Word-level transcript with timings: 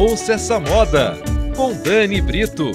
Ouça 0.00 0.32
essa 0.32 0.58
moda 0.58 1.18
com 1.54 1.74
Dani 1.74 2.22
Brito. 2.22 2.72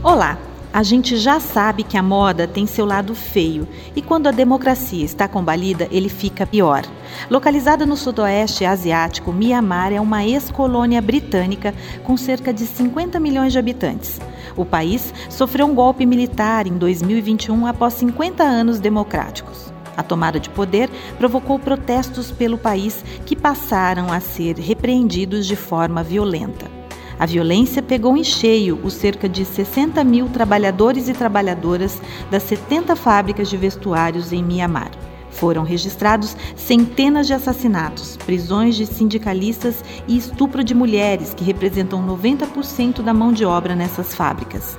Olá! 0.00 0.38
A 0.72 0.84
gente 0.84 1.16
já 1.16 1.40
sabe 1.40 1.82
que 1.82 1.96
a 1.96 2.02
moda 2.04 2.46
tem 2.46 2.66
seu 2.66 2.86
lado 2.86 3.16
feio 3.16 3.66
e 3.96 4.00
quando 4.00 4.28
a 4.28 4.30
democracia 4.30 5.04
está 5.04 5.26
combalida, 5.26 5.88
ele 5.90 6.08
fica 6.08 6.46
pior. 6.46 6.84
Localizada 7.28 7.84
no 7.84 7.96
sudoeste 7.96 8.64
asiático, 8.64 9.32
Mianmar 9.32 9.92
é 9.92 10.00
uma 10.00 10.24
ex-colônia 10.24 11.02
britânica 11.02 11.74
com 12.04 12.16
cerca 12.16 12.54
de 12.54 12.64
50 12.64 13.18
milhões 13.18 13.52
de 13.52 13.58
habitantes. 13.58 14.20
O 14.56 14.64
país 14.64 15.12
sofreu 15.28 15.66
um 15.66 15.74
golpe 15.74 16.06
militar 16.06 16.68
em 16.68 16.78
2021 16.78 17.66
após 17.66 17.94
50 17.94 18.44
anos 18.44 18.78
democráticos. 18.78 19.74
A 19.96 20.02
tomada 20.02 20.38
de 20.38 20.50
poder 20.50 20.90
provocou 21.18 21.58
protestos 21.58 22.30
pelo 22.30 22.58
país 22.58 23.04
que 23.24 23.34
passaram 23.34 24.12
a 24.12 24.20
ser 24.20 24.58
repreendidos 24.58 25.46
de 25.46 25.56
forma 25.56 26.02
violenta. 26.02 26.66
A 27.18 27.24
violência 27.24 27.82
pegou 27.82 28.14
em 28.16 28.24
cheio 28.24 28.78
os 28.84 28.92
cerca 28.92 29.26
de 29.26 29.44
60 29.44 30.04
mil 30.04 30.28
trabalhadores 30.28 31.08
e 31.08 31.14
trabalhadoras 31.14 32.00
das 32.30 32.42
70 32.42 32.94
fábricas 32.94 33.48
de 33.48 33.56
vestuários 33.56 34.32
em 34.32 34.42
Mianmar. 34.42 34.90
Foram 35.30 35.64
registrados 35.64 36.36
centenas 36.56 37.26
de 37.26 37.34
assassinatos, 37.34 38.16
prisões 38.18 38.74
de 38.74 38.86
sindicalistas 38.86 39.84
e 40.08 40.16
estupro 40.16 40.64
de 40.64 40.74
mulheres, 40.74 41.34
que 41.34 41.44
representam 41.44 42.06
90% 42.06 43.02
da 43.02 43.12
mão 43.12 43.32
de 43.32 43.44
obra 43.44 43.74
nessas 43.74 44.14
fábricas. 44.14 44.78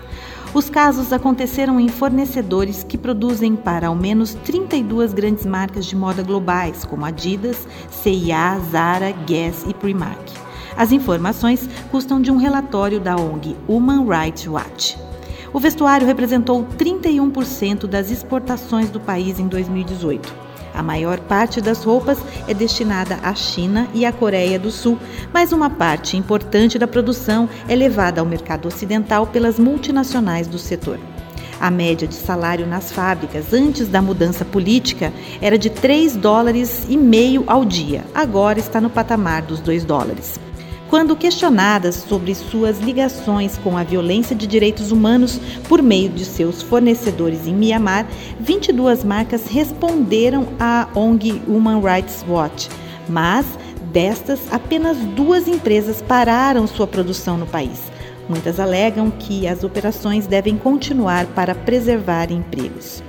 Os 0.53 0.69
casos 0.69 1.11
aconteceram 1.11 1.79
em 1.79 1.89
fornecedores 1.89 2.83
que 2.83 2.97
produzem 2.97 3.55
para 3.55 3.87
ao 3.87 3.95
menos 3.95 4.33
32 4.33 5.13
grandes 5.13 5.45
marcas 5.45 5.85
de 5.85 5.95
moda 5.95 6.23
globais, 6.23 6.85
como 6.85 7.05
Adidas, 7.05 7.67
CIA, 7.91 8.59
Zara, 8.71 9.11
Guess 9.11 9.65
e 9.67 9.73
Primark. 9.73 10.31
As 10.75 10.91
informações 10.91 11.69
custam 11.91 12.21
de 12.21 12.31
um 12.31 12.37
relatório 12.37 12.99
da 12.99 13.15
ONG 13.15 13.55
Human 13.67 14.05
Rights 14.07 14.47
Watch. 14.47 14.97
O 15.51 15.59
vestuário 15.59 16.07
representou 16.07 16.65
31% 16.77 17.87
das 17.87 18.09
exportações 18.09 18.89
do 18.89 18.99
país 18.99 19.39
em 19.39 19.47
2018. 19.47 20.46
A 20.77 20.83
maior 20.83 21.19
parte 21.19 21.59
das 21.59 21.83
roupas 21.83 22.19
é 22.47 22.53
destinada 22.53 23.17
à 23.23 23.33
China 23.33 23.87
e 23.95 24.05
à 24.05 24.11
Coreia 24.11 24.59
do 24.59 24.69
Sul, 24.69 24.99
mas 25.33 25.51
uma 25.51 25.71
parte 25.71 26.15
importante 26.15 26.77
da 26.77 26.87
produção 26.87 27.49
é 27.67 27.75
levada 27.75 28.21
ao 28.21 28.27
mercado 28.27 28.67
ocidental 28.67 29.25
pelas 29.25 29.57
multinacionais 29.57 30.47
do 30.47 30.59
setor. 30.59 30.99
A 31.59 31.71
média 31.71 32.07
de 32.07 32.13
salário 32.13 32.67
nas 32.67 32.91
fábricas 32.91 33.51
antes 33.51 33.87
da 33.87 34.03
mudança 34.03 34.45
política 34.45 35.11
era 35.41 35.57
de 35.57 35.71
3 35.71 36.15
dólares 36.15 36.85
e 36.87 36.95
meio 36.95 37.43
ao 37.47 37.65
dia. 37.65 38.05
Agora 38.13 38.59
está 38.59 38.79
no 38.79 38.91
patamar 38.91 39.41
dos 39.41 39.59
2 39.59 39.83
dólares. 39.83 40.46
Quando 40.89 41.17
questionadas 41.17 41.95
sobre 41.95 42.33
suas 42.33 42.79
ligações 42.79 43.57
com 43.57 43.77
a 43.77 43.83
violência 43.83 44.33
de 44.33 44.47
direitos 44.47 44.89
humanos 44.89 45.37
por 45.67 45.81
meio 45.81 46.09
de 46.09 46.23
seus 46.23 46.61
fornecedores 46.61 47.45
em 47.45 47.53
Mianmar, 47.53 48.07
22 48.39 49.03
marcas 49.03 49.47
responderam 49.47 50.47
à 50.57 50.87
ONG 50.95 51.41
Human 51.45 51.81
Rights 51.81 52.23
Watch, 52.27 52.69
mas 53.09 53.45
destas, 53.91 54.39
apenas 54.49 54.97
duas 54.97 55.47
empresas 55.47 56.01
pararam 56.01 56.65
sua 56.65 56.87
produção 56.87 57.37
no 57.37 57.45
país. 57.45 57.91
Muitas 58.29 58.57
alegam 58.57 59.11
que 59.11 59.45
as 59.45 59.65
operações 59.65 60.25
devem 60.25 60.57
continuar 60.57 61.25
para 61.27 61.53
preservar 61.53 62.31
empregos. 62.31 63.03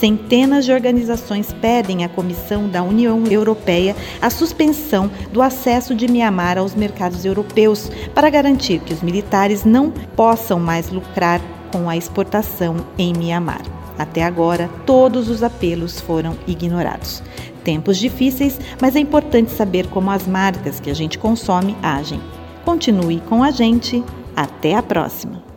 Centenas 0.00 0.64
de 0.64 0.72
organizações 0.72 1.52
pedem 1.52 2.04
à 2.04 2.08
Comissão 2.08 2.66
da 2.66 2.82
União 2.82 3.22
Europeia 3.26 3.94
a 4.22 4.30
suspensão 4.30 5.10
do 5.30 5.42
acesso 5.42 5.94
de 5.94 6.08
Mianmar 6.08 6.56
aos 6.56 6.74
mercados 6.74 7.26
europeus 7.26 7.90
para 8.14 8.30
garantir 8.30 8.80
que 8.80 8.94
os 8.94 9.02
militares 9.02 9.62
não 9.62 9.90
possam 9.90 10.58
mais 10.58 10.88
lucrar 10.88 11.38
com 11.70 11.86
a 11.86 11.98
exportação 11.98 12.76
em 12.96 13.12
Mianmar. 13.12 13.60
Até 13.98 14.22
agora, 14.22 14.70
todos 14.86 15.28
os 15.28 15.42
apelos 15.42 16.00
foram 16.00 16.34
ignorados. 16.46 17.22
Tempos 17.62 17.98
difíceis, 17.98 18.58
mas 18.80 18.96
é 18.96 19.00
importante 19.00 19.50
saber 19.50 19.86
como 19.88 20.10
as 20.10 20.26
marcas 20.26 20.80
que 20.80 20.88
a 20.88 20.94
gente 20.94 21.18
consome 21.18 21.76
agem. 21.82 22.22
Continue 22.64 23.20
com 23.28 23.44
a 23.44 23.50
gente. 23.50 24.02
Até 24.34 24.74
a 24.74 24.82
próxima! 24.82 25.49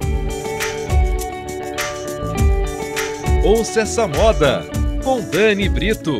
Ouça 3.44 3.82
essa 3.82 4.08
moda 4.08 4.66
com 5.04 5.20
Dani 5.20 5.68
Brito. 5.68 6.18